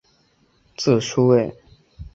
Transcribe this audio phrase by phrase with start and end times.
[0.77, 1.53] 字叔胄。